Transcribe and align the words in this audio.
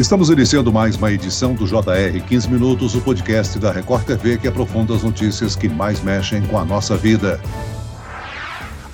Estamos 0.00 0.30
iniciando 0.30 0.72
mais 0.72 0.96
uma 0.96 1.12
edição 1.12 1.52
do 1.52 1.66
JR 1.66 2.26
15 2.26 2.48
Minutos, 2.50 2.94
o 2.94 3.02
podcast 3.02 3.58
da 3.58 3.70
Record 3.70 4.06
TV 4.06 4.38
que 4.38 4.48
aprofunda 4.48 4.94
as 4.94 5.02
notícias 5.02 5.54
que 5.54 5.68
mais 5.68 6.00
mexem 6.00 6.40
com 6.46 6.56
a 6.56 6.64
nossa 6.64 6.96
vida. 6.96 7.38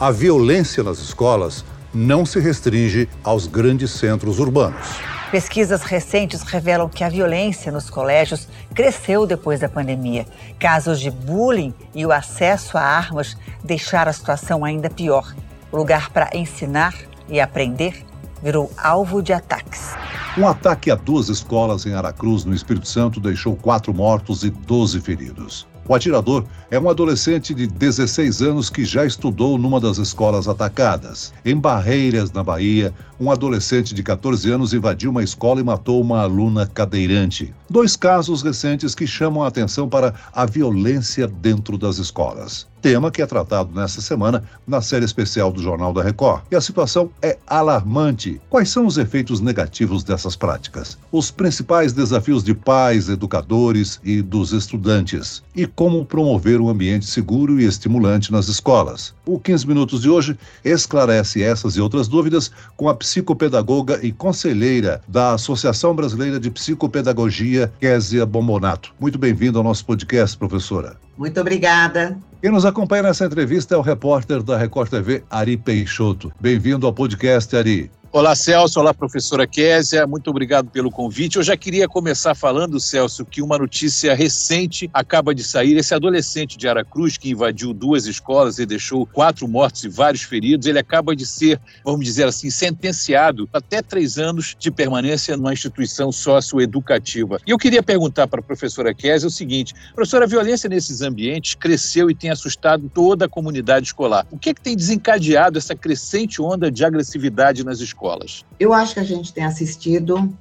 A 0.01 0.11
violência 0.11 0.83
nas 0.83 0.99
escolas 0.99 1.65
não 1.95 2.27
se 2.27 2.41
restringe 2.41 3.09
aos 3.23 3.47
grandes 3.47 3.93
centros 3.93 4.41
urbanos. 4.41 4.85
Pesquisas 5.31 5.83
recentes 5.83 6.43
revelam 6.43 6.89
que 6.89 7.05
a 7.05 7.09
violência 7.09 7.71
nos 7.71 7.89
colégios 7.89 8.49
cresceu 8.75 9.29
depois 9.29 9.61
da 9.61 9.69
pandemia. 9.69 10.27
Casos 10.59 10.99
de 10.99 11.09
bullying 11.09 11.73
e 11.95 12.05
o 12.05 12.11
acesso 12.11 12.77
a 12.77 12.83
armas 12.83 13.37
deixaram 13.63 14.11
a 14.11 14.13
situação 14.13 14.65
ainda 14.65 14.91
pior. 14.91 15.33
O 15.71 15.77
lugar 15.77 16.11
para 16.11 16.37
ensinar 16.37 16.97
e 17.29 17.41
aprender 17.41 18.05
virou 18.43 18.73
alvo 18.77 19.23
de 19.23 19.33
ataques. 19.33 19.95
Um 20.39 20.47
ataque 20.47 20.91
a 20.91 20.95
duas 20.95 21.31
escolas 21.31 21.87
em 21.87 21.95
Aracruz, 21.95 22.45
no 22.45 22.55
Espírito 22.55 22.87
Santo, 22.87 23.19
deixou 23.19 23.57
quatro 23.57 23.95
mortos 23.95 24.45
e 24.45 24.51
12 24.51 25.01
feridos. 25.01 25.67
O 25.89 25.95
atirador 25.95 26.45
é 26.71 26.79
um 26.79 26.91
adolescente 26.91 27.55
de 27.55 27.67
16 27.67 28.43
anos 28.43 28.69
que 28.69 28.85
já 28.85 29.07
estudou 29.07 29.57
numa 29.57 29.81
das 29.81 29.97
escolas 29.97 30.47
atacadas. 30.47 31.33
Em 31.43 31.57
Barreiras, 31.57 32.33
na 32.33 32.45
Bahia, 32.45 32.93
um 33.19 33.31
adolescente 33.31 33.95
de 33.95 34.03
14 34.03 34.51
anos 34.51 34.75
invadiu 34.75 35.11
uma 35.11 35.25
escola 35.25 35.59
e 35.59 35.65
matou 35.65 36.03
uma 36.03 36.21
aluna 36.21 36.67
cadeirante. 36.67 37.55
Dois 37.71 37.97
casos 37.97 38.43
recentes 38.43 38.95
que 38.95 39.07
chamam 39.07 39.43
a 39.43 39.49
atenção 39.49 39.89
para 39.89 40.13
a 40.35 40.45
violência 40.45 41.27
dentro 41.27 41.79
das 41.79 41.97
escolas 41.97 42.67
tema 42.87 43.11
que 43.11 43.21
é 43.21 43.27
tratado 43.27 43.75
nesta 43.75 44.01
semana 44.01 44.45
na 44.65 44.81
série 44.81 45.05
especial 45.05 45.51
do 45.51 45.61
Jornal 45.61 45.93
da 45.93 46.05
Record. 46.05 46.45
E 46.53 46.55
a 46.55 46.61
situação 46.61 47.11
é 47.21 47.37
alarmante. 47.45 48.41
Quais 48.49 48.69
são 48.69 48.87
os 48.87 48.97
efeitos 48.97 49.41
negativos 49.41 50.05
dessas 50.05 50.37
práticas? 50.37 50.97
Os 51.11 51.29
principais 51.29 51.93
desafios 51.93 52.45
de 52.45 52.55
pais, 52.55 53.09
educadores 53.09 54.01
e 54.05 54.23
dos 54.23 54.53
estudantes. 54.53 55.43
E 55.53 55.67
como 55.67 56.07
promover 56.07 56.61
um 56.61 56.69
ambiente 56.69 57.07
seguro 57.07 57.61
e 57.61 57.65
estimulante 57.65 58.31
nas 58.31 58.47
escolas. 58.47 59.13
O 59.27 59.41
15 59.41 59.67
Minutos 59.67 60.03
de 60.03 60.09
hoje 60.09 60.39
esclarece 60.65 61.43
essas 61.43 61.75
e 61.75 61.81
outras 61.81 62.07
dúvidas 62.07 62.53
com 62.77 62.89
a 62.89 62.95
psicopedagoga 62.95 63.99
e 64.01 64.13
conselheira 64.13 65.03
da 65.09 65.33
Associação 65.33 65.93
Brasileira 65.93 66.39
de 66.39 66.53
Psicopedagogia, 66.53 67.73
Késia 67.81 68.25
Bombonato. 68.25 68.95
Muito 69.01 69.19
bem-vindo 69.19 69.59
ao 69.59 69.65
nosso 69.65 69.85
podcast, 69.85 70.39
professora. 70.39 71.06
Muito 71.17 71.41
obrigada. 71.41 72.17
Quem 72.41 72.51
nos 72.51 72.65
acompanha 72.65 73.05
nessa 73.05 73.25
entrevista 73.25 73.75
é 73.75 73.79
o 73.79 73.81
repórter 73.81 74.43
da 74.43 74.57
Record 74.57 74.91
TV, 74.91 75.25
Ari 75.31 75.57
Peixoto. 75.57 76.33
Bem-vindo 76.39 76.87
ao 76.87 76.93
podcast, 76.93 77.57
Ari. 77.57 77.91
Olá, 78.17 78.35
Celso. 78.35 78.81
Olá, 78.81 78.95
professora 78.95 79.47
Késia. 79.47 80.07
Muito 80.07 80.31
obrigado 80.31 80.71
pelo 80.71 80.91
convite. 80.91 81.37
Eu 81.37 81.43
já 81.43 81.55
queria 81.55 81.87
começar 81.87 82.35
falando, 82.35 82.81
Celso, 82.81 83.27
que 83.27 83.43
uma 83.43 83.59
notícia 83.59 84.15
recente 84.15 84.89
acaba 84.91 85.35
de 85.35 85.45
sair. 85.45 85.77
Esse 85.77 85.93
adolescente 85.93 86.57
de 86.57 86.67
Aracruz, 86.67 87.19
que 87.19 87.29
invadiu 87.29 87.75
duas 87.75 88.07
escolas 88.07 88.59
e 88.59 88.65
deixou 88.65 89.05
quatro 89.05 89.47
mortos 89.47 89.85
e 89.85 89.91
vários 89.91 90.23
feridos, 90.23 90.67
ele 90.67 90.79
acaba 90.79 91.15
de 91.15 91.27
ser, 91.27 91.61
vamos 91.85 92.07
dizer 92.07 92.27
assim, 92.27 92.49
sentenciado 92.49 93.47
até 93.53 93.83
três 93.83 94.17
anos 94.17 94.57
de 94.59 94.71
permanência 94.71 95.37
numa 95.37 95.53
instituição 95.53 96.11
socioeducativa. 96.11 97.39
E 97.47 97.51
eu 97.51 97.59
queria 97.59 97.83
perguntar 97.83 98.27
para 98.29 98.41
a 98.41 98.43
professora 98.43 98.95
Késia 98.95 99.29
o 99.29 99.31
seguinte: 99.31 99.75
professora, 99.95 100.25
a 100.25 100.29
violência 100.29 100.71
nesses 100.71 101.03
ambientes 101.03 101.55
cresceu 101.55 102.11
e 102.11 102.15
tem 102.15 102.31
assustado 102.31 102.91
toda 102.95 103.27
a 103.27 103.29
comunidade 103.29 103.89
escolar. 103.89 104.27
O 104.31 104.39
que, 104.39 104.49
é 104.49 104.55
que 104.55 104.63
tem 104.63 104.75
desencadeado 104.75 105.59
essa 105.59 105.77
crescente 105.77 106.41
onda 106.41 106.71
de 106.71 106.83
agressividade 106.83 107.63
nas 107.63 107.79
escolas? 107.81 108.06
Escolas? 108.07 108.45
Eu 108.59 108.73
acho 108.73 108.95
que 108.95 109.01
a 109.01 109.05
gente 109.05 109.33
tem 109.33 109.45
assistido 109.45 110.33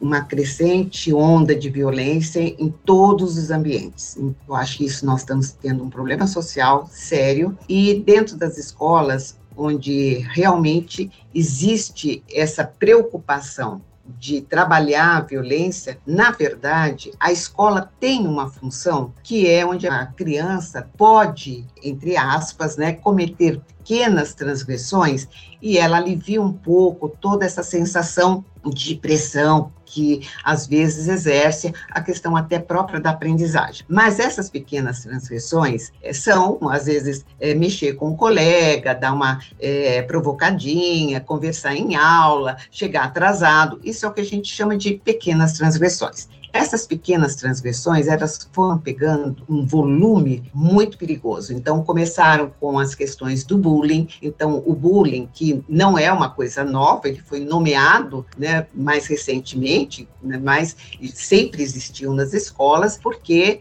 uma 0.00 0.22
crescente 0.22 1.12
onda 1.12 1.54
de 1.54 1.68
violência 1.68 2.40
em 2.40 2.70
todos 2.84 3.36
os 3.36 3.50
ambientes. 3.50 4.16
Eu 4.16 4.54
acho 4.54 4.78
que 4.78 4.84
isso 4.84 5.04
nós 5.04 5.20
estamos 5.20 5.50
tendo 5.50 5.82
um 5.82 5.90
problema 5.90 6.26
social 6.26 6.88
sério 6.90 7.56
e 7.68 7.94
dentro 7.94 8.36
das 8.36 8.56
escolas 8.56 9.36
onde 9.56 10.24
realmente 10.30 11.10
existe 11.34 12.22
essa 12.32 12.64
preocupação 12.64 13.80
de 14.18 14.40
trabalhar 14.40 15.16
a 15.16 15.20
violência, 15.20 15.98
na 16.06 16.30
verdade, 16.30 17.12
a 17.20 17.30
escola 17.30 17.92
tem 18.00 18.26
uma 18.26 18.48
função 18.48 19.12
que 19.22 19.48
é 19.48 19.66
onde 19.66 19.86
a 19.86 20.06
criança 20.06 20.88
pode, 20.96 21.66
entre 21.82 22.16
aspas, 22.16 22.76
né, 22.76 22.92
cometer 22.92 23.60
pequenas 23.60 24.34
transgressões 24.34 25.28
e 25.60 25.78
ela 25.78 25.96
alivia 25.96 26.40
um 26.40 26.52
pouco 26.52 27.08
toda 27.08 27.44
essa 27.44 27.62
sensação 27.62 28.44
de 28.64 28.94
pressão 28.94 29.72
que 29.88 30.28
às 30.44 30.66
vezes 30.66 31.08
exerce 31.08 31.72
a 31.90 32.00
questão 32.00 32.36
até 32.36 32.58
própria 32.58 33.00
da 33.00 33.10
aprendizagem. 33.10 33.84
Mas 33.88 34.18
essas 34.18 34.50
pequenas 34.50 35.02
transgressões 35.02 35.92
é, 36.02 36.12
são, 36.12 36.58
às 36.70 36.86
vezes, 36.86 37.24
é, 37.40 37.54
mexer 37.54 37.94
com 37.94 38.10
o 38.10 38.16
colega, 38.16 38.94
dar 38.94 39.12
uma 39.12 39.40
é, 39.58 40.02
provocadinha, 40.02 41.20
conversar 41.20 41.74
em 41.74 41.96
aula, 41.96 42.56
chegar 42.70 43.04
atrasado. 43.04 43.80
Isso 43.82 44.04
é 44.04 44.08
o 44.08 44.12
que 44.12 44.20
a 44.20 44.24
gente 44.24 44.52
chama 44.52 44.76
de 44.76 44.94
pequenas 44.94 45.54
transgressões. 45.54 46.28
Essas 46.58 46.84
pequenas 46.84 47.36
transgressões, 47.36 48.08
elas 48.08 48.48
foram 48.52 48.78
pegando 48.78 49.44
um 49.48 49.64
volume 49.64 50.42
muito 50.52 50.98
perigoso. 50.98 51.52
Então, 51.52 51.84
começaram 51.84 52.52
com 52.58 52.80
as 52.80 52.96
questões 52.96 53.44
do 53.44 53.56
bullying. 53.56 54.08
Então, 54.20 54.60
o 54.66 54.74
bullying, 54.74 55.28
que 55.32 55.62
não 55.68 55.96
é 55.96 56.12
uma 56.12 56.28
coisa 56.28 56.64
nova, 56.64 57.06
ele 57.06 57.22
foi 57.24 57.38
nomeado 57.38 58.26
né, 58.36 58.66
mais 58.74 59.06
recentemente, 59.06 60.08
né, 60.20 60.36
mas 60.36 60.76
sempre 61.14 61.62
existiu 61.62 62.12
nas 62.12 62.34
escolas, 62.34 62.98
porque 62.98 63.60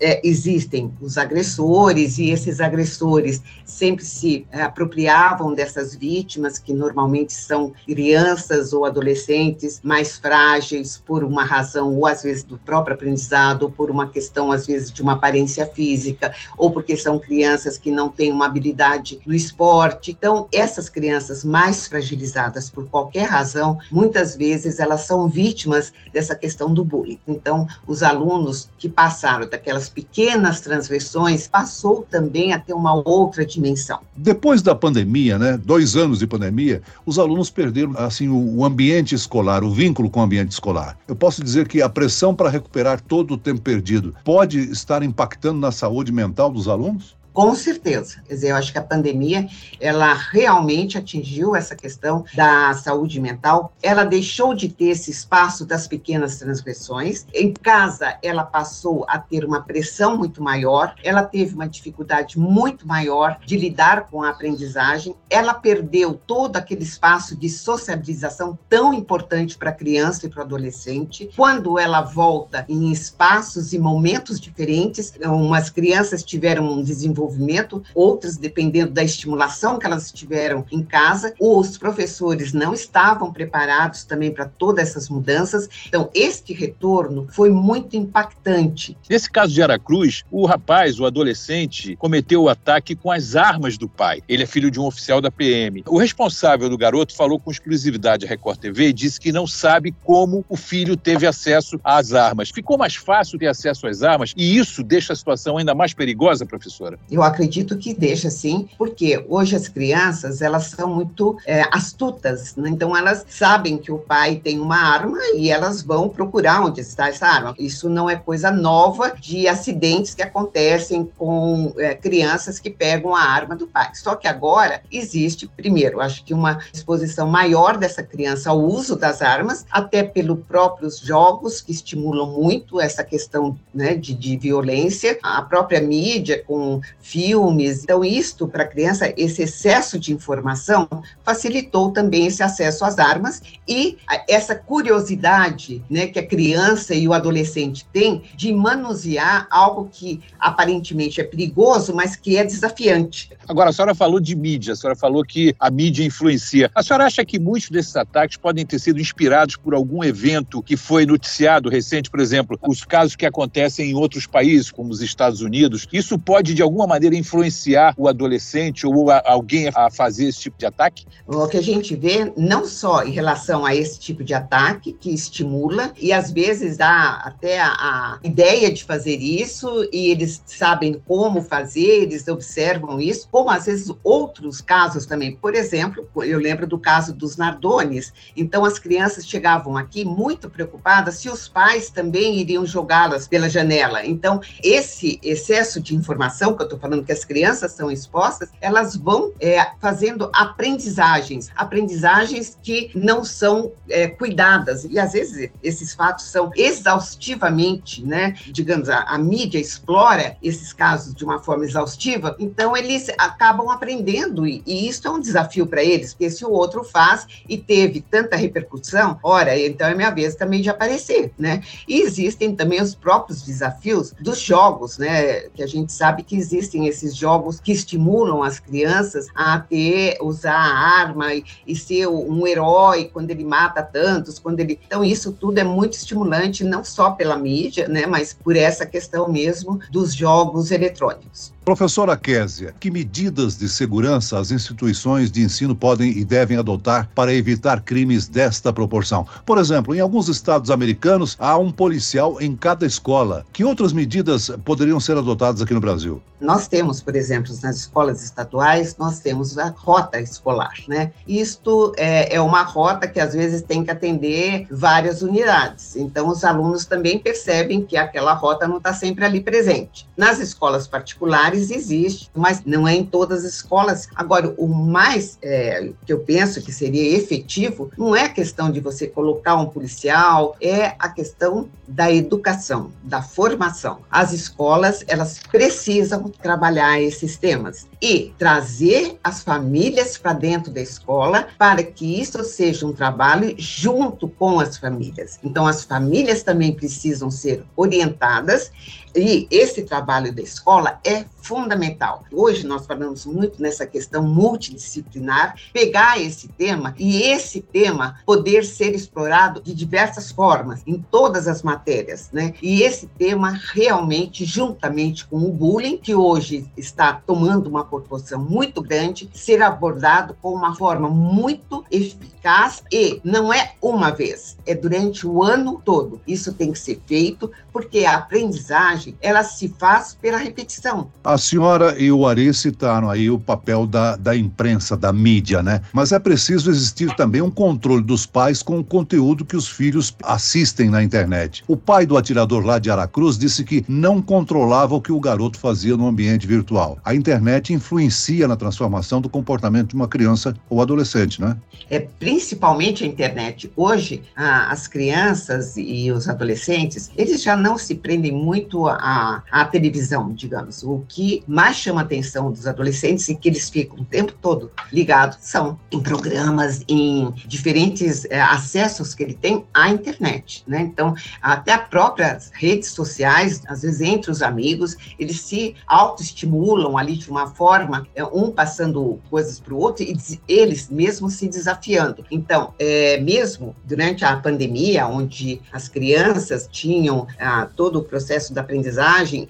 é, 0.00 0.20
existem 0.26 0.92
os 1.00 1.16
agressores 1.16 2.18
e 2.18 2.30
esses 2.30 2.60
agressores 2.60 3.42
sempre 3.64 4.04
se 4.04 4.46
apropriavam 4.52 5.54
dessas 5.54 5.94
vítimas, 5.94 6.58
que 6.58 6.72
normalmente 6.72 7.32
são 7.32 7.72
crianças 7.86 8.72
ou 8.72 8.84
adolescentes 8.84 9.80
mais 9.82 10.18
frágeis 10.18 11.02
por 11.04 11.24
uma 11.24 11.44
razão, 11.44 11.94
ou 11.96 12.06
às 12.06 12.22
vezes 12.22 12.44
do 12.44 12.58
próprio 12.58 12.94
aprendizado, 12.94 13.62
ou 13.62 13.70
por 13.70 13.90
uma 13.90 14.08
questão, 14.08 14.52
às 14.52 14.66
vezes, 14.66 14.92
de 14.92 15.02
uma 15.02 15.12
aparência 15.12 15.66
física, 15.66 16.34
ou 16.56 16.70
porque 16.70 16.96
são 16.96 17.18
crianças 17.18 17.78
que 17.78 17.90
não 17.90 18.08
têm 18.08 18.32
uma 18.32 18.46
habilidade 18.46 19.20
no 19.26 19.34
esporte. 19.34 20.10
Então, 20.10 20.48
essas 20.52 20.88
crianças 20.88 21.44
mais 21.44 21.86
fragilizadas 21.86 22.70
por 22.70 22.88
qualquer 22.88 23.28
razão, 23.28 23.78
muitas 23.90 24.36
vezes 24.36 24.78
elas 24.78 25.02
são 25.02 25.28
vítimas 25.28 25.92
dessa 26.12 26.34
questão 26.34 26.72
do 26.72 26.84
bullying. 26.84 27.18
Então, 27.26 27.66
os 27.86 28.02
alunos 28.02 28.68
que 28.78 28.88
passaram 28.88 29.37
daquelas 29.46 29.88
pequenas 29.88 30.60
transgressões, 30.60 31.46
passou 31.46 32.06
também 32.10 32.52
a 32.52 32.58
ter 32.58 32.72
uma 32.72 32.94
outra 32.94 33.44
dimensão. 33.44 34.00
Depois 34.16 34.62
da 34.62 34.74
pandemia, 34.74 35.38
né, 35.38 35.56
dois 35.56 35.96
anos 35.96 36.18
de 36.18 36.26
pandemia, 36.26 36.82
os 37.04 37.18
alunos 37.18 37.50
perderam 37.50 37.92
assim 37.96 38.28
o 38.28 38.64
ambiente 38.64 39.14
escolar, 39.14 39.62
o 39.62 39.70
vínculo 39.70 40.10
com 40.10 40.20
o 40.20 40.22
ambiente 40.22 40.52
escolar. 40.52 40.98
Eu 41.06 41.16
posso 41.16 41.42
dizer 41.42 41.68
que 41.68 41.82
a 41.82 41.88
pressão 41.88 42.34
para 42.34 42.50
recuperar 42.50 43.00
todo 43.00 43.34
o 43.34 43.38
tempo 43.38 43.60
perdido 43.60 44.14
pode 44.24 44.58
estar 44.70 45.02
impactando 45.02 45.60
na 45.60 45.72
saúde 45.72 46.12
mental 46.12 46.50
dos 46.50 46.68
alunos? 46.68 47.17
Com 47.38 47.54
certeza. 47.54 48.20
Quer 48.26 48.34
dizer, 48.34 48.48
eu 48.48 48.56
acho 48.56 48.72
que 48.72 48.78
a 48.78 48.82
pandemia, 48.82 49.46
ela 49.78 50.12
realmente 50.12 50.98
atingiu 50.98 51.54
essa 51.54 51.76
questão 51.76 52.24
da 52.34 52.74
saúde 52.74 53.20
mental. 53.20 53.72
Ela 53.80 54.02
deixou 54.02 54.52
de 54.54 54.68
ter 54.68 54.86
esse 54.86 55.12
espaço 55.12 55.64
das 55.64 55.86
pequenas 55.86 56.36
transgressões. 56.36 57.24
Em 57.32 57.52
casa, 57.52 58.18
ela 58.24 58.42
passou 58.42 59.06
a 59.08 59.20
ter 59.20 59.44
uma 59.44 59.60
pressão 59.62 60.18
muito 60.18 60.42
maior. 60.42 60.96
Ela 61.04 61.22
teve 61.22 61.54
uma 61.54 61.68
dificuldade 61.68 62.36
muito 62.36 62.88
maior 62.88 63.38
de 63.46 63.56
lidar 63.56 64.08
com 64.08 64.20
a 64.24 64.30
aprendizagem. 64.30 65.14
Ela 65.30 65.54
perdeu 65.54 66.14
todo 66.14 66.56
aquele 66.56 66.82
espaço 66.82 67.36
de 67.36 67.48
sociabilização 67.48 68.58
tão 68.68 68.92
importante 68.92 69.56
para 69.56 69.70
a 69.70 69.72
criança 69.74 70.26
e 70.26 70.28
para 70.28 70.40
o 70.40 70.42
adolescente. 70.42 71.30
Quando 71.36 71.78
ela 71.78 72.00
volta 72.00 72.66
em 72.68 72.90
espaços 72.90 73.72
e 73.72 73.78
momentos 73.78 74.40
diferentes, 74.40 75.14
umas 75.24 75.70
crianças 75.70 76.24
tiveram 76.24 76.64
um 76.64 76.82
desenvolvimento 76.82 77.27
desenvolvimento, 77.28 77.82
outras 77.94 78.36
dependendo 78.36 78.92
da 78.92 79.04
estimulação 79.04 79.78
que 79.78 79.86
elas 79.86 80.10
tiveram 80.10 80.64
em 80.70 80.82
casa. 80.82 81.34
Os 81.38 81.76
professores 81.76 82.52
não 82.52 82.72
estavam 82.72 83.32
preparados 83.32 84.04
também 84.04 84.30
para 84.30 84.46
todas 84.46 84.88
essas 84.88 85.08
mudanças. 85.08 85.68
Então, 85.86 86.10
este 86.14 86.52
retorno 86.52 87.26
foi 87.30 87.50
muito 87.50 87.96
impactante. 87.96 88.96
Nesse 89.08 89.30
caso 89.30 89.52
de 89.52 89.62
Aracruz, 89.62 90.24
o 90.30 90.46
rapaz, 90.46 90.98
o 90.98 91.06
adolescente, 91.06 91.96
cometeu 91.96 92.42
o 92.42 92.48
ataque 92.48 92.94
com 92.94 93.10
as 93.10 93.36
armas 93.36 93.76
do 93.76 93.88
pai. 93.88 94.22
Ele 94.28 94.42
é 94.42 94.46
filho 94.46 94.70
de 94.70 94.80
um 94.80 94.86
oficial 94.86 95.20
da 95.20 95.30
PM. 95.30 95.82
O 95.86 95.98
responsável 95.98 96.68
do 96.68 96.78
garoto 96.78 97.14
falou 97.14 97.38
com 97.38 97.50
exclusividade 97.50 98.24
à 98.24 98.28
Record 98.28 98.58
TV 98.58 98.88
e 98.88 98.92
disse 98.92 99.20
que 99.20 99.32
não 99.32 99.46
sabe 99.46 99.94
como 100.04 100.44
o 100.48 100.56
filho 100.56 100.96
teve 100.96 101.26
acesso 101.26 101.78
às 101.82 102.12
armas. 102.12 102.50
Ficou 102.50 102.78
mais 102.78 102.94
fácil 102.94 103.38
ter 103.38 103.46
acesso 103.46 103.86
às 103.86 104.02
armas 104.02 104.32
e 104.36 104.56
isso 104.56 104.82
deixa 104.82 105.12
a 105.12 105.16
situação 105.16 105.58
ainda 105.58 105.74
mais 105.74 105.92
perigosa, 105.92 106.46
professora? 106.46 106.98
Eu 107.10 107.17
Eu 107.18 107.24
acredito 107.24 107.76
que 107.76 107.92
deixa 107.92 108.30
sim, 108.30 108.68
porque 108.78 109.24
hoje 109.28 109.56
as 109.56 109.66
crianças, 109.66 110.40
elas 110.40 110.66
são 110.66 110.86
muito 110.94 111.36
é, 111.44 111.64
astutas, 111.72 112.54
né? 112.54 112.68
então 112.68 112.96
elas 112.96 113.26
sabem 113.28 113.76
que 113.76 113.90
o 113.90 113.98
pai 113.98 114.36
tem 114.36 114.60
uma 114.60 114.76
arma 114.76 115.18
e 115.34 115.50
elas 115.50 115.82
vão 115.82 116.08
procurar 116.08 116.64
onde 116.64 116.80
está 116.80 117.08
essa 117.08 117.26
arma. 117.26 117.56
Isso 117.58 117.90
não 117.90 118.08
é 118.08 118.14
coisa 118.14 118.52
nova 118.52 119.12
de 119.18 119.48
acidentes 119.48 120.14
que 120.14 120.22
acontecem 120.22 121.10
com 121.18 121.74
é, 121.76 121.92
crianças 121.96 122.60
que 122.60 122.70
pegam 122.70 123.16
a 123.16 123.22
arma 123.22 123.56
do 123.56 123.66
pai. 123.66 123.90
Só 123.94 124.14
que 124.14 124.28
agora 124.28 124.80
existe, 124.88 125.48
primeiro, 125.48 126.00
acho 126.00 126.24
que 126.24 126.32
uma 126.32 126.60
exposição 126.72 127.26
maior 127.26 127.76
dessa 127.76 128.04
criança 128.04 128.50
ao 128.50 128.60
uso 128.60 128.94
das 128.94 129.22
armas, 129.22 129.66
até 129.72 130.04
pelos 130.04 130.38
próprios 130.46 131.00
jogos 131.00 131.60
que 131.60 131.72
estimulam 131.72 132.30
muito 132.30 132.80
essa 132.80 133.02
questão 133.02 133.58
né, 133.74 133.96
de, 133.96 134.14
de 134.14 134.36
violência, 134.36 135.18
a 135.20 135.42
própria 135.42 135.80
mídia 135.80 136.44
com 136.46 136.80
filmes. 137.08 137.84
Então, 137.84 138.04
isto 138.04 138.46
para 138.46 138.64
a 138.64 138.66
criança, 138.66 139.12
esse 139.16 139.42
excesso 139.42 139.98
de 139.98 140.12
informação 140.12 140.86
facilitou 141.24 141.90
também 141.90 142.26
esse 142.26 142.42
acesso 142.42 142.84
às 142.84 142.98
armas 142.98 143.40
e 143.66 143.96
essa 144.28 144.54
curiosidade 144.54 145.82
né, 145.88 146.06
que 146.06 146.18
a 146.18 146.26
criança 146.26 146.94
e 146.94 147.08
o 147.08 147.14
adolescente 147.14 147.86
têm 147.92 148.22
de 148.36 148.52
manusear 148.52 149.46
algo 149.50 149.88
que 149.90 150.20
aparentemente 150.38 151.20
é 151.20 151.24
perigoso, 151.24 151.94
mas 151.94 152.14
que 152.14 152.36
é 152.36 152.44
desafiante. 152.44 153.30
Agora, 153.48 153.70
a 153.70 153.72
senhora 153.72 153.94
falou 153.94 154.20
de 154.20 154.36
mídia, 154.36 154.74
a 154.74 154.76
senhora 154.76 154.96
falou 154.96 155.24
que 155.24 155.54
a 155.58 155.70
mídia 155.70 156.04
influencia. 156.04 156.70
A 156.74 156.82
senhora 156.82 157.06
acha 157.06 157.24
que 157.24 157.38
muitos 157.38 157.70
desses 157.70 157.96
ataques 157.96 158.36
podem 158.36 158.66
ter 158.66 158.78
sido 158.78 159.00
inspirados 159.00 159.56
por 159.56 159.72
algum 159.72 160.04
evento 160.04 160.62
que 160.62 160.76
foi 160.76 161.06
noticiado 161.06 161.70
recente, 161.70 162.10
por 162.10 162.20
exemplo, 162.20 162.58
os 162.66 162.84
casos 162.84 163.16
que 163.16 163.24
acontecem 163.24 163.90
em 163.90 163.94
outros 163.94 164.26
países, 164.26 164.70
como 164.70 164.90
os 164.90 165.00
Estados 165.00 165.40
Unidos? 165.40 165.86
Isso 165.90 166.18
pode, 166.18 166.52
de 166.52 166.60
alguma 166.60 166.86
maneira, 166.88 167.14
influenciar 167.14 167.94
o 167.96 168.08
adolescente 168.08 168.86
ou 168.86 169.10
a, 169.10 169.22
alguém 169.24 169.70
a 169.74 169.90
fazer 169.90 170.26
esse 170.26 170.40
tipo 170.40 170.58
de 170.58 170.66
ataque? 170.66 171.06
O 171.26 171.46
que 171.46 171.56
a 171.56 171.62
gente 171.62 171.94
vê, 171.94 172.32
não 172.36 172.66
só 172.66 173.04
em 173.04 173.12
relação 173.12 173.64
a 173.64 173.74
esse 173.74 174.00
tipo 174.00 174.24
de 174.24 174.34
ataque, 174.34 174.92
que 174.92 175.12
estimula, 175.12 175.92
e 176.00 176.12
às 176.12 176.32
vezes 176.32 176.76
dá 176.76 177.22
até 177.24 177.60
a, 177.60 177.68
a 177.68 178.18
ideia 178.24 178.72
de 178.72 178.82
fazer 178.82 179.16
isso, 179.16 179.88
e 179.92 180.10
eles 180.10 180.42
sabem 180.46 181.00
como 181.06 181.42
fazer, 181.42 182.02
eles 182.02 182.26
observam 182.26 183.00
isso, 183.00 183.28
como 183.30 183.50
às 183.50 183.66
vezes 183.66 183.92
outros 184.02 184.60
casos 184.60 185.06
também. 185.06 185.36
Por 185.36 185.54
exemplo, 185.54 186.08
eu 186.24 186.38
lembro 186.38 186.66
do 186.66 186.78
caso 186.78 187.12
dos 187.12 187.36
Nardones. 187.36 188.12
Então, 188.36 188.64
as 188.64 188.78
crianças 188.78 189.26
chegavam 189.26 189.76
aqui 189.76 190.04
muito 190.04 190.48
preocupadas 190.48 191.16
se 191.16 191.28
os 191.28 191.48
pais 191.48 191.90
também 191.90 192.38
iriam 192.40 192.64
jogá-las 192.64 193.28
pela 193.28 193.48
janela. 193.48 194.04
Então, 194.04 194.40
esse 194.62 195.18
excesso 195.22 195.80
de 195.80 195.94
informação 195.94 196.54
que 196.54 196.62
eu 196.62 196.64
estou 196.64 196.77
falando 196.78 197.04
que 197.04 197.12
as 197.12 197.24
crianças 197.24 197.72
são 197.72 197.90
expostas, 197.90 198.48
elas 198.60 198.96
vão 198.96 199.32
é, 199.40 199.72
fazendo 199.80 200.30
aprendizagens, 200.32 201.50
aprendizagens 201.56 202.58
que 202.62 202.90
não 202.94 203.24
são 203.24 203.72
é, 203.88 204.06
cuidadas. 204.08 204.84
E 204.84 204.98
às 204.98 205.12
vezes 205.12 205.50
esses 205.62 205.94
fatos 205.94 206.26
são 206.26 206.50
exaustivamente, 206.56 208.04
né? 208.04 208.34
Digamos, 208.46 208.88
a, 208.88 209.02
a 209.02 209.18
mídia 209.18 209.58
explora 209.58 210.36
esses 210.42 210.72
casos 210.72 211.14
de 211.14 211.24
uma 211.24 211.40
forma 211.40 211.64
exaustiva, 211.64 212.36
então 212.38 212.76
eles 212.76 213.08
acabam 213.18 213.70
aprendendo, 213.70 214.46
e, 214.46 214.62
e 214.66 214.88
isso 214.88 215.06
é 215.06 215.10
um 215.10 215.20
desafio 215.20 215.66
para 215.66 215.82
eles, 215.82 216.12
porque 216.12 216.30
se 216.30 216.44
o 216.44 216.50
outro 216.50 216.84
faz 216.84 217.26
e 217.48 217.56
teve 217.56 218.00
tanta 218.00 218.36
repercussão, 218.36 219.18
ora, 219.22 219.58
então 219.58 219.88
é 219.88 219.94
minha 219.94 220.10
vez 220.10 220.34
também 220.34 220.60
de 220.60 220.70
aparecer, 220.70 221.32
né? 221.38 221.62
E 221.86 222.00
existem 222.00 222.54
também 222.54 222.80
os 222.80 222.94
próprios 222.94 223.42
desafios 223.42 224.12
dos 224.20 224.40
jogos, 224.40 224.98
né? 224.98 225.48
Que 225.54 225.62
a 225.62 225.66
gente 225.66 225.92
sabe 225.92 226.22
que 226.22 226.36
existem 226.36 226.67
esses 226.76 227.14
jogos 227.16 227.60
que 227.60 227.72
estimulam 227.72 228.42
as 228.42 228.58
crianças 228.58 229.26
a 229.34 229.58
ter, 229.58 230.18
usar 230.20 230.54
a 230.54 231.00
arma 231.00 231.34
e, 231.34 231.44
e 231.66 231.74
ser 231.74 232.06
um 232.08 232.46
herói 232.46 233.10
quando 233.12 233.30
ele 233.30 233.44
mata 233.44 233.82
tantos, 233.82 234.38
quando 234.38 234.60
ele. 234.60 234.78
Então, 234.86 235.04
isso 235.04 235.32
tudo 235.32 235.58
é 235.58 235.64
muito 235.64 235.94
estimulante, 235.94 236.64
não 236.64 236.84
só 236.84 237.10
pela 237.10 237.36
mídia, 237.36 237.88
né? 237.88 238.06
Mas 238.06 238.32
por 238.32 238.56
essa 238.56 238.84
questão 238.84 239.28
mesmo 239.28 239.80
dos 239.90 240.14
jogos 240.14 240.70
eletrônicos. 240.70 241.52
Professora 241.68 242.16
Késia, 242.16 242.74
que 242.80 242.90
medidas 242.90 243.58
de 243.58 243.68
segurança 243.68 244.38
as 244.38 244.50
instituições 244.50 245.30
de 245.30 245.42
ensino 245.42 245.76
podem 245.76 246.16
e 246.16 246.24
devem 246.24 246.56
adotar 246.56 247.10
para 247.14 247.34
evitar 247.34 247.82
crimes 247.82 248.26
desta 248.26 248.72
proporção? 248.72 249.26
Por 249.44 249.58
exemplo, 249.58 249.94
em 249.94 250.00
alguns 250.00 250.30
estados 250.30 250.70
americanos 250.70 251.36
há 251.38 251.58
um 251.58 251.70
policial 251.70 252.40
em 252.40 252.56
cada 252.56 252.86
escola. 252.86 253.44
Que 253.52 253.66
outras 253.66 253.92
medidas 253.92 254.50
poderiam 254.64 254.98
ser 254.98 255.18
adotadas 255.18 255.60
aqui 255.60 255.74
no 255.74 255.80
Brasil? 255.80 256.22
Nós 256.40 256.68
temos, 256.68 257.02
por 257.02 257.16
exemplo, 257.16 257.52
nas 257.62 257.76
escolas 257.76 258.22
estaduais, 258.22 258.96
nós 258.96 259.18
temos 259.18 259.58
a 259.58 259.74
rota 259.76 260.20
escolar, 260.20 260.74
né? 260.86 261.12
Isto 261.26 261.92
é, 261.96 262.36
é 262.36 262.40
uma 262.40 262.62
rota 262.62 263.08
que 263.08 263.18
às 263.18 263.34
vezes 263.34 263.60
tem 263.60 263.84
que 263.84 263.90
atender 263.90 264.66
várias 264.70 265.20
unidades. 265.20 265.96
Então, 265.96 266.28
os 266.28 266.44
alunos 266.44 266.86
também 266.86 267.18
percebem 267.18 267.84
que 267.84 267.96
aquela 267.96 268.34
rota 268.34 268.68
não 268.68 268.78
está 268.78 268.94
sempre 268.94 269.24
ali 269.24 269.40
presente. 269.40 270.08
Nas 270.16 270.38
escolas 270.38 270.86
particulares, 270.86 271.57
existe, 271.70 272.30
mas 272.34 272.62
não 272.64 272.86
é 272.86 272.94
em 272.94 273.04
todas 273.04 273.44
as 273.44 273.54
escolas. 273.54 274.08
Agora, 274.14 274.54
o 274.56 274.66
mais 274.66 275.38
é, 275.42 275.90
que 276.06 276.12
eu 276.12 276.20
penso 276.20 276.62
que 276.62 276.72
seria 276.72 277.16
efetivo 277.16 277.90
não 277.96 278.14
é 278.14 278.24
a 278.24 278.28
questão 278.28 278.70
de 278.70 278.80
você 278.80 279.06
colocar 279.06 279.56
um 279.56 279.66
policial, 279.66 280.56
é 280.60 280.94
a 280.98 281.08
questão 281.08 281.68
da 281.86 282.12
educação, 282.12 282.92
da 283.02 283.22
formação. 283.22 283.98
As 284.10 284.32
escolas, 284.32 285.04
elas 285.08 285.40
precisam 285.50 286.28
trabalhar 286.28 287.00
esses 287.00 287.36
temas 287.36 287.86
e 288.00 288.32
trazer 288.38 289.18
as 289.22 289.42
famílias 289.42 290.16
para 290.16 290.32
dentro 290.32 290.70
da 290.70 290.80
escola 290.80 291.48
para 291.58 291.82
que 291.82 292.20
isso 292.20 292.42
seja 292.44 292.86
um 292.86 292.92
trabalho 292.92 293.54
junto 293.58 294.28
com 294.28 294.60
as 294.60 294.76
famílias. 294.76 295.38
Então, 295.42 295.66
as 295.66 295.84
famílias 295.84 296.42
também 296.42 296.72
precisam 296.72 297.30
ser 297.30 297.64
orientadas 297.76 298.70
e 299.18 299.48
esse 299.50 299.82
trabalho 299.82 300.32
da 300.32 300.42
escola 300.42 301.00
é 301.04 301.24
fundamental. 301.42 302.24
Hoje 302.30 302.66
nós 302.66 302.86
falamos 302.86 303.24
muito 303.24 303.60
nessa 303.62 303.86
questão 303.86 304.22
multidisciplinar, 304.22 305.56
pegar 305.72 306.20
esse 306.20 306.46
tema 306.46 306.94
e 306.98 307.22
esse 307.22 307.62
tema 307.62 308.16
poder 308.26 308.64
ser 308.64 308.94
explorado 308.94 309.62
de 309.62 309.74
diversas 309.74 310.30
formas, 310.30 310.82
em 310.86 311.02
todas 311.10 311.48
as 311.48 311.62
matérias, 311.62 312.28
né? 312.32 312.52
E 312.62 312.82
esse 312.82 313.06
tema 313.06 313.58
realmente, 313.72 314.44
juntamente 314.44 315.26
com 315.26 315.38
o 315.38 315.50
bullying, 315.50 315.96
que 315.96 316.14
hoje 316.14 316.70
está 316.76 317.14
tomando 317.14 317.66
uma 317.66 317.84
proporção 317.84 318.42
muito 318.42 318.82
grande, 318.82 319.30
ser 319.32 319.62
abordado 319.62 320.36
com 320.42 320.52
uma 320.52 320.74
forma 320.74 321.08
muito 321.08 321.82
eficaz 321.90 322.82
e 322.92 323.20
não 323.24 323.52
é 323.52 323.72
uma 323.80 324.10
vez, 324.10 324.58
é 324.66 324.74
durante 324.74 325.26
o 325.26 325.42
ano 325.42 325.80
todo. 325.82 326.20
Isso 326.26 326.52
tem 326.52 326.72
que 326.72 326.78
ser 326.78 327.00
feito 327.06 327.50
porque 327.72 328.04
a 328.04 328.16
aprendizagem, 328.16 329.07
ela 329.20 329.42
se 329.42 329.68
faz 329.78 330.16
pela 330.20 330.38
repetição. 330.38 331.10
A 331.24 331.38
senhora 331.38 331.98
e 331.98 332.10
o 332.10 332.26
Ari 332.26 332.52
citaram 332.52 333.10
aí 333.10 333.30
o 333.30 333.38
papel 333.38 333.86
da, 333.86 334.16
da 334.16 334.36
imprensa, 334.36 334.96
da 334.96 335.12
mídia, 335.12 335.62
né? 335.62 335.80
Mas 335.92 336.12
é 336.12 336.18
preciso 336.18 336.70
existir 336.70 337.14
também 337.16 337.42
um 337.42 337.50
controle 337.50 338.02
dos 338.02 338.26
pais 338.26 338.62
com 338.62 338.78
o 338.78 338.84
conteúdo 338.84 339.44
que 339.44 339.56
os 339.56 339.68
filhos 339.68 340.14
assistem 340.24 340.90
na 340.90 341.02
internet. 341.02 341.62
O 341.68 341.76
pai 341.76 342.06
do 342.06 342.16
atirador 342.16 342.64
lá 342.64 342.78
de 342.78 342.90
Aracruz 342.90 343.38
disse 343.38 343.64
que 343.64 343.84
não 343.88 344.20
controlava 344.20 344.94
o 344.94 345.00
que 345.00 345.12
o 345.12 345.20
garoto 345.20 345.58
fazia 345.58 345.96
no 345.96 346.06
ambiente 346.06 346.46
virtual. 346.46 346.98
A 347.04 347.14
internet 347.14 347.72
influencia 347.72 348.48
na 348.48 348.56
transformação 348.56 349.20
do 349.20 349.28
comportamento 349.28 349.90
de 349.90 349.94
uma 349.94 350.08
criança 350.08 350.54
ou 350.68 350.82
adolescente, 350.82 351.40
né? 351.40 351.56
É 351.90 352.00
principalmente 352.00 353.04
a 353.04 353.06
internet. 353.06 353.70
Hoje, 353.76 354.22
a, 354.34 354.70
as 354.70 354.86
crianças 354.86 355.74
e 355.76 356.10
os 356.10 356.28
adolescentes, 356.28 357.10
eles 357.16 357.42
já 357.42 357.56
não 357.56 357.78
se 357.78 357.94
prendem 357.94 358.32
muito 358.32 358.87
à, 358.88 359.42
à 359.50 359.64
televisão, 359.64 360.32
digamos. 360.32 360.82
O 360.82 361.04
que 361.06 361.18
que 361.18 361.42
mais 361.48 361.74
chama 361.74 362.00
a 362.00 362.04
atenção 362.04 362.52
dos 362.52 362.64
adolescentes 362.64 363.28
e 363.28 363.34
que 363.34 363.48
eles 363.48 363.68
ficam 363.68 363.98
o 363.98 364.04
tempo 364.04 364.32
todo 364.40 364.70
ligados 364.92 365.38
são 365.40 365.76
em 365.90 366.00
programas, 366.00 366.84
em 366.88 367.32
diferentes 367.44 368.24
é, 368.26 368.40
acessos 368.40 369.14
que 369.14 369.24
ele 369.24 369.34
tem 369.34 369.64
à 369.74 369.90
internet, 369.90 370.62
né? 370.64 370.80
Então, 370.80 371.16
até 371.42 371.72
as 371.72 371.88
próprias 371.88 372.52
redes 372.54 372.90
sociais, 372.90 373.62
às 373.66 373.82
vezes 373.82 374.00
entre 374.00 374.30
os 374.30 374.40
amigos, 374.40 374.96
eles 375.18 375.40
se 375.40 375.74
autoestimulam 375.88 376.96
ali 376.96 377.16
de 377.16 377.28
uma 377.28 377.48
forma, 377.48 378.06
é, 378.14 378.22
um 378.24 378.52
passando 378.52 379.18
coisas 379.28 379.58
para 379.58 379.74
o 379.74 379.78
outro 379.78 380.04
e 380.04 380.16
eles 380.46 380.88
mesmos 380.88 381.34
se 381.34 381.48
desafiando. 381.48 382.24
Então, 382.30 382.74
é, 382.78 383.18
mesmo 383.18 383.74
durante 383.84 384.24
a 384.24 384.36
pandemia, 384.36 385.08
onde 385.08 385.60
as 385.72 385.88
crianças 385.88 386.68
tinham 386.70 387.26
ah, 387.40 387.68
todo 387.74 387.98
o 387.98 388.04
processo 388.04 388.54
da 388.54 388.60
aprendizagem, 388.60 388.77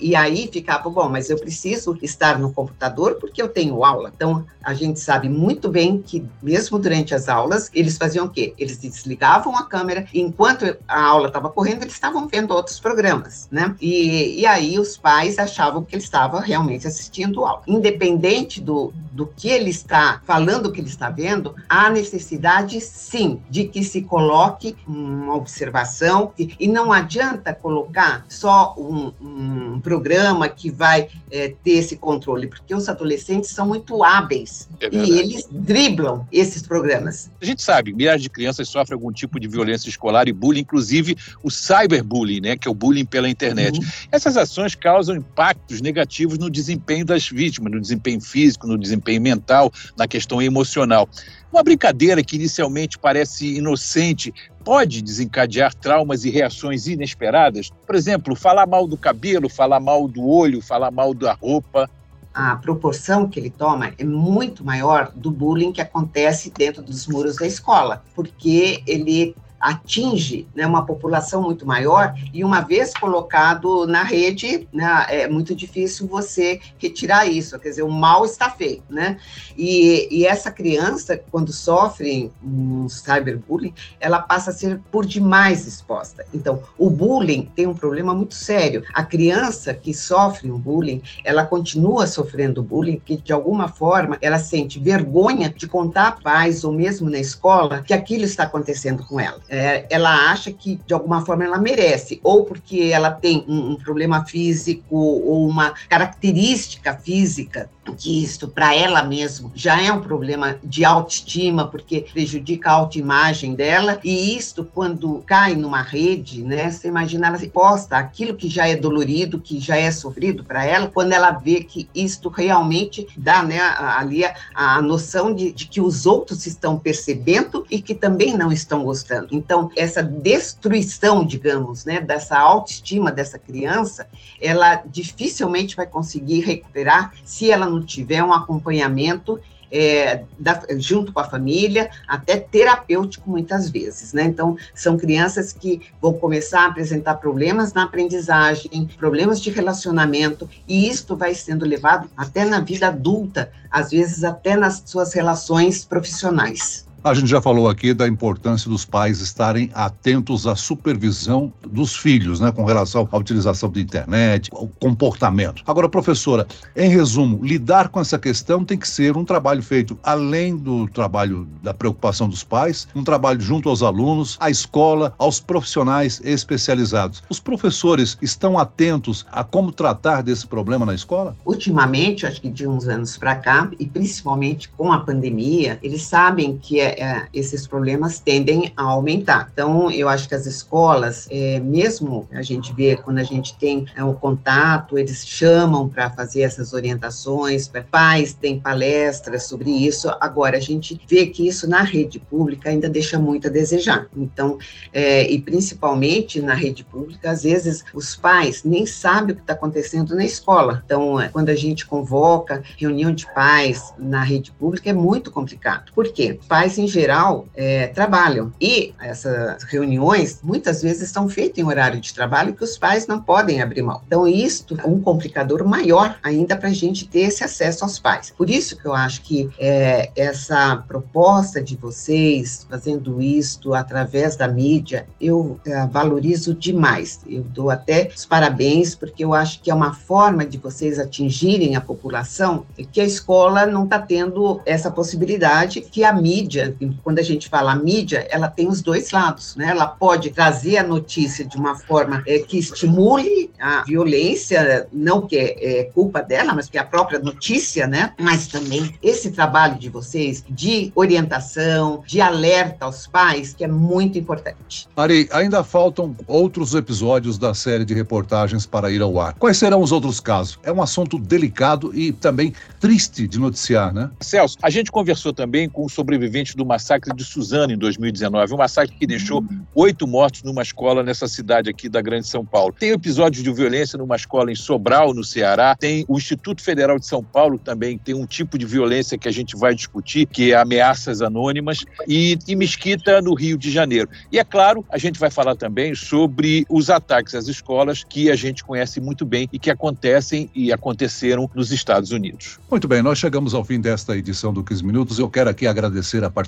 e 0.01 0.15
aí 0.15 0.49
ficava, 0.53 0.89
bom, 0.89 1.09
mas 1.09 1.31
eu 1.31 1.39
preciso 1.39 1.97
estar 2.03 2.39
no 2.39 2.53
computador 2.53 3.17
porque 3.17 3.41
eu 3.41 3.49
tenho 3.49 3.85
aula. 3.85 4.13
Então, 4.15 4.45
a 4.63 4.75
gente 4.75 5.01
sabe 5.01 5.29
muito 5.29 5.69
bem 5.69 6.03
que, 6.03 6.25
mesmo 6.43 6.79
durante 6.79 7.15
as 7.15 7.29
aulas, 7.29 7.71
eles 7.73 7.97
faziam 7.97 8.27
o 8.27 8.31
quê? 8.31 8.55
Eles 8.59 8.79
desligavam 8.79 9.57
a 9.57 9.65
câmera 9.65 10.07
e, 10.13 10.21
enquanto 10.21 10.77
a 10.87 11.03
aula 11.03 11.29
estava 11.29 11.49
correndo, 11.49 11.83
eles 11.83 11.95
estavam 11.95 12.29
vendo 12.29 12.53
outros 12.53 12.79
programas, 12.79 13.49
né? 13.51 13.75
E, 13.81 14.41
e 14.41 14.47
aí 14.47 14.79
os 14.79 14.97
pais 14.97 15.39
achavam 15.39 15.85
que 15.85 15.95
ele 15.95 16.03
estava 16.03 16.41
realmente 16.41 16.87
assistindo 16.87 17.45
aula. 17.45 17.63
Independente 17.67 18.61
do, 18.61 18.93
do 19.13 19.27
que 19.27 19.49
ele 19.49 19.71
está 19.71 20.21
falando, 20.25 20.71
que 20.71 20.81
ele 20.81 20.89
está 20.89 21.11
vendo, 21.11 21.55
há 21.69 21.91
necessidade, 21.91 22.81
sim, 22.81 23.41
de 23.49 23.65
que 23.65 23.83
se 23.83 24.03
coloque 24.03 24.77
uma 24.87 25.35
observação 25.35 26.33
e, 26.39 26.55
e 26.61 26.69
não 26.69 26.93
adianta 26.93 27.55
colocar 27.55 28.25
só 28.29 28.75
um, 28.77 29.13
um 29.21 29.81
programa 29.81 30.49
que 30.49 30.71
vai 30.71 31.09
é, 31.31 31.55
ter 31.63 31.73
esse 31.73 31.97
controle, 31.97 32.47
porque 32.47 32.75
os 32.75 32.89
adolescentes 32.89 33.51
são 33.51 33.67
muito 33.67 34.05
hábeis 34.05 34.69
é 34.81 34.89
e 34.93 35.19
eles 35.19 35.49
driblam 35.51 36.27
esses 36.33 36.63
programas. 36.63 37.31
A 37.41 37.45
gente 37.45 37.63
sabe, 37.63 37.93
milhares 37.93 38.23
de 38.23 38.31
crianças 38.31 38.69
sofrem 38.69 38.95
algum 38.95 39.13
tipo 39.13 39.41
de 39.41 39.49
violência 39.49 39.89
escolar 39.89 40.29
e 40.29 40.33
bullying, 40.33 40.61
inclusive 40.61 41.17
o 41.43 41.51
cyberbullying, 41.51 42.41
né, 42.41 42.57
que 42.57 42.69
é 42.69 42.71
o 42.71 42.75
bullying 42.75 43.05
pela 43.05 43.29
internet. 43.29 43.79
Uhum. 43.79 43.87
Essas 44.13 44.37
ações 44.37 44.75
causam 44.75 45.17
impactos 45.17 45.81
negativos 45.81 46.39
no 46.39 46.51
desempenho 46.51 47.05
das 47.05 47.29
vítimas, 47.29 47.73
no 47.73 47.81
desempenho 47.81 48.21
físico, 48.21 48.67
no 48.67 48.79
desempenho 48.79 49.21
mental, 49.21 49.73
na 49.97 50.07
questão 50.07 50.41
emocional. 50.41 51.09
Uma 51.53 51.63
brincadeira 51.63 52.23
que 52.23 52.37
inicialmente 52.37 52.99
parece 52.99 53.57
inocente 53.57 54.33
pode 54.65 55.03
desencadear 55.03 55.75
traumas 55.75 56.25
e 56.25 56.31
reações 56.31 56.87
inesperadas? 56.87 57.71
Por 57.87 57.95
exemplo, 57.95 58.37
falar 58.37 58.67
mal 58.67 58.87
do 58.87 58.97
cabelo, 58.97 59.49
falar 59.49 59.81
mal 59.81 60.07
do 60.07 60.27
olho, 60.27 60.61
falar 60.61 60.91
mal 60.91 61.15
da 61.15 61.33
roupa. 61.33 61.89
A 62.33 62.57
proporção 62.57 63.29
que 63.29 63.41
ele 63.41 63.51
toma 63.51 63.93
é 63.99 64.05
muito 64.05 64.65
maior 64.65 65.11
do 65.15 65.31
bullying 65.31 65.73
que 65.73 65.81
acontece 65.81 66.51
dentro 66.51 66.83
dos 66.83 67.07
muros 67.07 67.37
da 67.37 67.47
escola, 67.47 68.05
porque 68.15 68.83
ele 68.87 69.35
atinge 69.61 70.47
né, 70.55 70.67
uma 70.67 70.85
população 70.85 71.43
muito 71.43 71.67
maior 71.67 72.15
e 72.33 72.45
uma 72.45 72.61
vez 72.61 72.95
colocado 72.95 73.87
na 73.87 74.03
rede, 74.03 74.69
né, 74.73 75.07
é 75.09 75.29
muito 75.29 75.55
difícil 75.55 76.07
você 76.07 76.61
retirar 76.79 77.27
isso, 77.27 77.59
quer 77.59 77.71
dizer, 77.71 77.83
o 77.83 77.91
mal 77.91 78.25
está 78.25 78.51
feito, 78.51 78.85
né? 78.89 79.19
E, 79.57 80.09
e 80.11 80.27
essa 80.27 80.51
criança, 80.51 81.21
quando 81.31 81.53
sofre 81.53 82.31
um 82.43 82.89
cyberbullying, 82.89 83.75
ela 83.99 84.21
passa 84.21 84.51
a 84.51 84.55
ser 84.55 84.81
por 84.91 85.05
demais 85.05 85.67
exposta. 85.67 86.25
Então, 86.33 86.63
o 86.77 86.89
bullying 86.89 87.51
tem 87.55 87.67
um 87.67 87.75
problema 87.75 88.15
muito 88.15 88.35
sério. 88.35 88.85
A 88.95 89.05
criança 89.05 89.75
que 89.75 89.93
sofre 89.93 90.51
um 90.51 90.59
bullying, 90.59 91.03
ela 91.25 91.45
continua 91.45 92.07
sofrendo 92.07 92.63
bullying, 92.63 92.97
porque 92.97 93.17
de 93.17 93.33
alguma 93.33 93.69
forma 93.69 94.19
ela 94.21 94.39
sente 94.39 94.79
vergonha 94.79 95.53
de 95.55 95.67
contar 95.67 96.09
a 96.09 96.13
pais 96.13 96.65
ou 96.65 96.73
mesmo 96.73 97.11
na 97.11 97.19
escola 97.19 97.83
que 97.83 97.93
aquilo 97.93 98.25
está 98.25 98.45
acontecendo 98.45 99.05
com 99.05 99.19
ela 99.19 99.41
é, 99.49 99.87
ela 99.91 100.31
acha 100.31 100.53
que 100.53 100.81
de 100.87 100.95
alguma 100.95 101.25
forma 101.25 101.45
ela 101.45 101.59
merece, 101.59 102.21
ou 102.23 102.45
porque 102.45 102.91
ela 102.93 103.11
tem 103.11 103.45
um, 103.49 103.73
um 103.73 103.77
problema 103.77 104.25
físico 104.25 104.97
ou 104.97 105.47
uma 105.49 105.75
característica 105.89 106.95
física 106.95 107.71
que 107.97 108.23
isto 108.23 108.49
para 108.49 108.75
ela 108.75 109.03
mesmo 109.03 109.51
já 109.55 109.81
é 109.81 109.93
um 109.93 110.01
problema 110.01 110.59
de 110.63 110.85
autoestima, 110.85 111.67
porque 111.67 112.07
prejudica 112.13 112.71
a 112.71 112.75
autoimagem 112.75 113.55
dela, 113.55 113.99
e 114.05 114.37
isto 114.37 114.65
quando 114.65 115.23
cai 115.27 115.55
numa 115.55 115.83
rede, 115.83 116.43
né, 116.43 116.71
você 116.71 116.89
imagina 116.89 117.29
ela 117.29 117.39
posta 117.53 117.97
aquilo 117.97 118.35
que 118.35 118.49
já 118.49 118.69
é 118.69 118.77
dolorido, 118.77 119.41
que 119.41 119.59
já 119.59 119.77
é 119.77 119.91
sofrido 119.91 120.45
para 120.45 120.65
ela, 120.65 120.89
quando 120.89 121.13
ela 121.13 121.31
vê 121.31 121.63
que 121.63 121.89
isto 121.95 122.29
realmente 122.29 123.07
dá, 123.17 123.43
né, 123.43 123.59
ali 123.61 124.25
a, 124.25 124.35
a 124.55 124.83
noção 124.83 125.35
de, 125.35 125.53
de 125.53 125.67
que 125.67 125.81
os 125.81 126.05
outros 126.05 126.47
estão 126.47 126.79
percebendo 126.79 127.65
e 127.71 127.81
que 127.81 127.95
também 127.95 128.37
não 128.37 128.53
estão 128.53 128.85
gostando. 128.85 129.38
Então, 129.39 129.71
essa 129.77 130.03
destruição, 130.03 131.25
digamos, 131.25 131.85
né, 131.85 132.01
dessa 132.01 132.37
autoestima 132.37 133.13
dessa 133.13 133.39
criança, 133.39 134.09
ela 134.41 134.83
dificilmente 134.87 135.77
vai 135.77 135.87
conseguir 135.87 136.41
recuperar 136.41 137.13
se 137.25 137.51
ela 137.51 137.67
não 137.67 137.81
tiver 137.81 138.23
um 138.23 138.33
acompanhamento 138.33 139.41
é, 139.71 140.25
da, 140.39 140.63
junto 140.79 141.13
com 141.13 141.21
a 141.21 141.25
família, 141.25 141.91
até 142.07 142.39
terapêutico 142.39 143.31
muitas 143.31 143.69
vezes, 143.71 144.13
né? 144.13 144.25
Então, 144.25 144.57
são 144.75 144.97
crianças 144.97 145.53
que 145.53 145.83
vão 146.01 146.15
começar 146.15 146.63
a 146.63 146.67
apresentar 146.69 147.17
problemas 147.17 147.73
na 147.75 147.85
aprendizagem, 147.85 148.89
problemas 148.97 149.41
de 149.41 149.51
relacionamento, 149.51 150.49
e 150.67 150.89
isto 150.89 151.15
vai 151.15 151.35
sendo 151.35 151.67
levado 151.67 152.11
até 152.17 152.45
na 152.45 152.61
vida 152.61 152.89
adulta, 152.89 153.53
às 153.71 153.91
vezes 153.91 154.25
até 154.25 154.57
nas 154.57 154.83
suas 154.87 155.13
relações 155.13 155.85
profissionais. 155.85 156.88
A 157.05 157.15
gente 157.15 157.29
já 157.29 157.41
falou 157.41 157.69
aqui 157.69 157.95
da 157.95 158.09
importância 158.09 158.69
dos 158.69 158.85
pais 158.85 159.21
estarem 159.21 159.71
atentos 159.73 160.49
à 160.49 160.57
supervisão 160.57 161.53
dos 161.65 161.97
filhos, 161.97 162.41
né, 162.41 162.51
com 162.51 162.65
relação 162.65 163.09
à 163.13 163.17
utilização 163.17 163.71
da 163.71 163.81
internet, 163.81 164.51
ao 164.53 164.67
comportamento. 164.81 165.63
Agora, 165.65 165.89
professora, 165.89 166.45
em 166.75 166.91
resumo, 166.91 167.39
lidar 167.43 167.89
com 167.89 168.01
essa 168.01 168.19
questão 168.19 168.65
tem 168.65 168.77
que 168.77 168.89
ser 168.89 169.17
um 169.17 169.25
trabalho 169.25 169.63
feito 169.63 169.97
além 170.03 170.57
do 170.57 170.89
trabalho 170.89 171.47
da 171.63 171.73
preocupação 171.73 172.29
dos 172.29 172.43
pais, 172.43 172.89
um 172.97 173.05
trabalho 173.05 173.41
junto 173.41 173.69
aos 173.69 173.83
alunos, 173.83 174.37
à 174.41 174.51
escola, 174.51 175.15
aos 175.19 175.39
profissionais 175.39 176.21
especializados. 176.25 177.23
Os 177.31 177.39
professores 177.39 178.19
estão 178.21 178.59
atentos 178.59 179.25
a 179.31 179.45
como 179.45 179.71
tratar 179.71 180.23
desse 180.23 180.49
problema 180.49 180.85
na 180.85 180.95
escola? 180.95 181.37
Ultimamente, 181.47 182.27
acho 182.27 182.41
que 182.41 182.51
de 182.51 182.67
uns 182.67 182.89
anos 182.89 183.17
para 183.17 183.37
cá, 183.37 183.71
e 183.79 183.87
principalmente 183.87 184.69
com 184.71 184.93
a 184.93 184.99
pandemia, 184.99 185.79
eles 185.81 186.03
sabem 186.03 186.59
que 186.59 186.81
é 186.81 186.88
é, 186.89 187.27
esses 187.33 187.67
problemas 187.67 188.21
tendem 188.21 188.73
a 188.77 188.83
aumentar. 188.83 189.49
Então, 189.53 189.91
eu 189.91 190.09
acho 190.09 190.29
que 190.29 190.35
as 190.35 190.47
escolas, 190.47 191.27
é, 191.31 191.61
mesmo 191.61 192.29
a 192.33 192.43
gente 192.43 192.73
vê 192.73 192.97
quando 192.97 193.19
a 193.19 193.25
gente 193.25 193.57
tem 193.59 193.87
é, 193.97 194.03
um 194.05 194.15
contato, 194.15 194.99
eles 194.99 195.27
chamam 195.27 195.89
para 195.89 196.11
fazer 196.11 196.43
essas 196.43 196.73
orientações, 196.73 197.71
pais 197.91 198.35
têm 198.35 198.59
palestras 198.59 199.45
sobre 199.45 199.71
isso. 199.71 200.09
Agora, 200.21 200.57
a 200.57 200.61
gente 200.61 201.01
vê 201.09 201.27
que 201.27 201.47
isso 201.47 201.69
na 201.69 201.83
rede 201.83 202.19
pública 202.19 202.71
ainda 202.71 202.89
deixa 202.89 203.19
muito 203.19 203.49
a 203.49 203.51
desejar. 203.51 204.07
Então, 204.17 204.59
é, 204.93 205.31
e 205.31 205.41
principalmente 205.41 206.41
na 206.41 206.55
rede 206.55 206.85
pública, 206.85 207.31
às 207.31 207.43
vezes 207.43 207.85
os 207.95 208.17
pais 208.17 208.63
nem 208.65 208.87
sabem 208.87 209.33
o 209.33 209.37
que 209.37 209.43
está 209.43 209.55
acontecendo 209.55 210.15
na 210.15 210.25
escola. 210.25 210.83
Então, 210.85 211.21
é, 211.21 211.29
quando 211.29 211.49
a 211.51 211.55
gente 211.55 211.87
convoca 211.87 212.63
reunião 212.77 213.13
de 213.13 213.27
pais 213.33 213.93
na 213.99 214.23
rede 214.23 214.53
pública, 214.53 214.91
é 214.91 214.93
muito 214.93 215.31
complicado. 215.31 215.93
Por 215.93 216.13
quê? 216.13 216.39
Pais 216.49 216.78
em 216.79 216.89
geral, 216.89 217.47
é, 217.55 217.89
trabalham. 217.89 218.53
E 218.61 218.95
essas 219.01 219.63
reuniões, 219.65 220.41
muitas 220.43 220.83
vezes, 220.83 221.11
são 221.11 221.29
feitas 221.29 221.59
em 221.59 221.65
horário 221.65 222.01
de 222.01 222.13
trabalho 222.15 222.55
que 222.55 222.65
os 222.65 222.79
pais 222.79 223.07
não 223.07 223.21
podem 223.21 223.61
abrir 223.61 223.83
mão. 223.83 224.01
Então, 224.07 224.27
isto 224.27 224.79
é 224.79 224.87
um 224.87 225.01
complicador 225.01 225.65
maior 225.65 226.17
ainda 226.23 226.57
para 226.57 226.69
a 226.69 226.73
gente 226.73 227.07
ter 227.07 227.21
esse 227.21 227.45
acesso 227.45 227.85
aos 227.85 227.99
pais. 227.99 228.33
Por 228.37 228.49
isso 228.51 228.77
que 228.77 228.87
eu 228.87 228.95
acho 228.95 229.23
que 229.23 229.51
é, 229.59 230.11
essa 230.17 230.77
proposta 230.89 231.63
de 231.63 231.77
vocês 231.77 232.67
fazendo 232.69 233.21
isto 233.21 233.75
através 233.75 234.37
da 234.37 234.49
mídia, 234.49 235.07
eu 235.21 235.59
é, 235.67 235.87
valorizo 235.87 236.55
demais. 236.55 237.21
Eu 237.27 237.43
dou 237.43 237.71
até 237.71 238.11
os 238.15 238.25
parabéns, 238.25 238.95
porque 238.95 239.25
eu 239.25 239.35
acho 239.35 239.61
que 239.61 239.71
é 239.71 239.75
uma 239.75 239.95
forma 239.95 240.45
de 240.45 240.59
vocês 240.59 240.99
atingirem 240.99 241.77
a 241.77 241.81
população 241.81 242.67
que 242.93 243.01
a 243.01 243.05
escola 243.05 243.67
não 243.67 243.85
está 243.85 243.99
tendo 243.99 244.61
essa 244.65 244.91
possibilidade 244.91 245.81
que 245.81 246.05
a 246.05 246.13
mídia 246.13 246.68
quando 247.03 247.19
a 247.19 247.23
gente 247.23 247.49
fala 247.49 247.75
mídia, 247.75 248.27
ela 248.31 248.49
tem 248.49 248.69
os 248.69 248.83
dois 248.83 249.11
lados, 249.11 249.57
né? 249.57 249.69
Ela 249.71 249.87
pode 249.87 250.31
trazer 250.31 250.79
a 250.79 250.83
notícia 250.83 251.45
de 251.45 251.57
uma 251.57 251.77
forma 251.77 252.23
é, 252.27 252.39
que 252.39 252.59
estimule 252.59 253.51
a 253.61 253.83
violência, 253.85 254.87
não 254.93 255.27
que 255.27 255.37
é, 255.37 255.81
é 255.81 255.85
culpa 255.85 256.23
dela, 256.23 256.55
mas 256.55 256.69
que 256.69 256.79
é 256.79 256.81
a 256.81 256.85
própria 256.85 257.19
notícia, 257.19 257.87
né? 257.87 258.13
Mas 258.19 258.47
também 258.47 258.95
esse 259.03 259.31
trabalho 259.31 259.79
de 259.79 259.89
vocês 259.89 260.45
de 260.49 260.93
orientação, 260.95 262.03
de 262.07 262.21
alerta 262.21 262.85
aos 262.85 263.07
pais, 263.07 263.55
que 263.55 263.65
é 263.65 263.69
muito 263.69 264.19
importante. 264.19 264.89
Ari, 264.97 265.29
ainda 265.33 265.63
faltam 265.63 266.17
outros 266.27 266.75
episódios 266.75 267.39
da 267.39 267.55
série 267.55 267.85
de 267.85 267.95
reportagens 267.95 268.67
para 268.67 268.91
ir 268.91 269.03
ao 269.03 269.21
ar. 269.21 269.35
Quais 269.35 269.57
serão 269.57 269.81
os 269.81 269.93
outros 269.93 270.21
casos? 270.21 270.59
É 270.63 270.73
um 270.73 270.83
assunto 270.83 271.19
delicado 271.19 271.95
e 271.95 272.13
também 272.13 272.53
triste 272.81 273.27
de 273.27 273.39
noticiar, 273.39 273.93
né? 273.93 274.11
Celso, 274.21 274.57
a 274.63 274.71
gente 274.71 274.91
conversou 274.91 275.33
também 275.33 275.69
com 275.69 275.85
o 275.85 275.89
sobrevivente 275.89 276.57
do 276.59 276.67
massacre 276.67 277.15
de 277.15 277.25
Suzano 277.25 277.73
em 277.73 277.79
2019, 277.79 278.53
um 278.53 278.57
massacre 278.57 278.97
que 278.97 279.07
deixou 279.07 279.45
oito 279.75 280.07
mortos 280.07 280.43
numa 280.43 280.63
escola 280.63 281.05
nessa 281.05 281.29
cidade 281.29 281.71
aqui 281.71 281.89
da 281.89 282.03
Grande 282.03 282.27
São 282.27 282.45
Paulo. 282.45 282.75
Tem 282.79 282.91
episódios 282.91 283.43
de 283.43 283.53
violência 283.53 283.97
numa 283.97 284.17
escola 284.17 284.51
em 284.51 284.57
Sobral, 284.57 285.15
no 285.15 285.23
Ceará, 285.23 285.77
tem 285.79 286.05
o 286.09 286.19
Instituto 286.19 286.61
Federal 286.63 286.99
de 286.99 287.07
São 287.07 287.23
Paulo 287.23 287.59
também 287.59 287.97
tem 287.97 288.15
um 288.15 288.27
tipo 288.27 288.59
de 288.59 288.67
violência 288.67 289.17
que 289.17 289.29
a 289.29 289.31
gente 289.31 289.57
vai 289.57 289.75
discutir, 289.75 290.27
que 290.27 290.53
é 290.53 290.57
ameaças 290.57 291.23
anônimas, 291.23 291.85
e 292.07 292.37
em 292.49 292.57
Mesquita, 292.57 293.23
no 293.23 293.35
Rio 293.35 293.57
de 293.57 293.71
Janeiro. 293.71 294.09
E 294.33 294.39
é 294.39 294.45
claro, 294.45 294.85
a 294.91 294.99
gente 294.99 295.19
vai 295.19 295.31
falar 295.31 295.55
também 295.55 295.95
sobre 295.95 296.67
os 296.69 296.91
ataques 296.91 297.35
às 297.35 297.47
escolas 297.47 298.03
que 298.03 298.31
a 298.31 298.35
gente 298.35 298.65
conhece 298.65 299.01
muito 299.01 299.25
bem 299.25 299.49
e 299.53 299.59
que 299.59 299.71
acontecem 299.71 300.51
e 300.55 300.73
aconteceram 300.73 301.49
nos 301.55 301.71
Estados 301.71 302.11
Unidos. 302.11 302.59
Muito 302.71 302.89
bem, 302.89 303.03
nós 303.03 303.19
chegamos 303.19 303.55
ao 303.55 303.65
fim 303.65 303.81
desta 303.81 304.17
edição 304.17 304.53
do 304.53 304.65
15 304.65 304.85
Minutos. 304.85 305.19
Eu 305.19 305.31
quero 305.31 305.51
aqui 305.51 305.67
agradecer 305.67 306.25
a 306.25 306.31
participação 306.31 306.48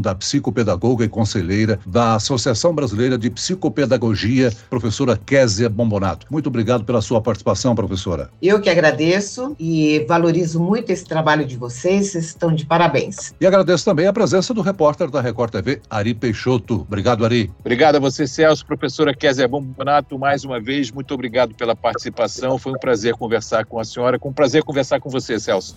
da 0.00 0.14
psicopedagoga 0.14 1.04
e 1.04 1.08
conselheira 1.08 1.78
da 1.86 2.14
Associação 2.14 2.74
Brasileira 2.74 3.16
de 3.16 3.30
Psicopedagogia, 3.30 4.52
professora 4.68 5.16
Késia 5.16 5.68
Bombonato. 5.68 6.26
Muito 6.30 6.48
obrigado 6.48 6.84
pela 6.84 7.00
sua 7.00 7.20
participação, 7.20 7.74
professora. 7.74 8.30
Eu 8.40 8.60
que 8.60 8.70
agradeço 8.70 9.54
e 9.58 10.04
valorizo 10.08 10.60
muito 10.60 10.90
esse 10.90 11.04
trabalho 11.04 11.44
de 11.44 11.56
vocês, 11.56 12.08
vocês 12.12 12.26
estão 12.26 12.54
de 12.54 12.66
parabéns. 12.66 13.34
E 13.40 13.46
agradeço 13.46 13.84
também 13.84 14.06
a 14.06 14.12
presença 14.12 14.52
do 14.52 14.60
repórter 14.60 15.10
da 15.10 15.20
Record 15.20 15.50
TV, 15.50 15.80
Ari 15.88 16.14
Peixoto. 16.14 16.82
Obrigado, 16.86 17.24
Ari. 17.24 17.50
Obrigado 17.60 17.96
a 17.96 17.98
você, 18.00 18.26
Celso, 18.26 18.64
professora 18.64 19.14
Kézia 19.14 19.48
Bombonato, 19.48 20.18
mais 20.18 20.44
uma 20.44 20.60
vez, 20.60 20.90
muito 20.90 21.12
obrigado 21.14 21.54
pela 21.54 21.74
participação. 21.74 22.58
Foi 22.58 22.72
um 22.72 22.78
prazer 22.78 23.14
conversar 23.14 23.64
com 23.64 23.78
a 23.78 23.84
senhora, 23.84 24.18
com 24.18 24.30
um 24.30 24.32
prazer 24.32 24.62
conversar 24.62 25.00
com 25.00 25.08
você, 25.08 25.38
Celso. 25.38 25.76